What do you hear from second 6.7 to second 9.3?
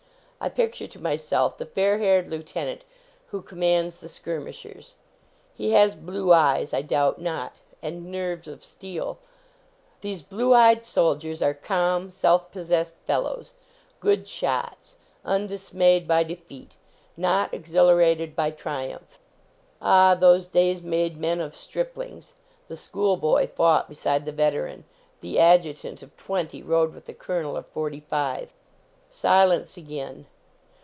I doubt not; and nerves of steel;